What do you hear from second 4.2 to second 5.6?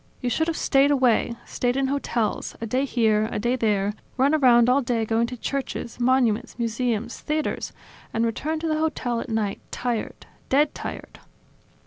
around all day going to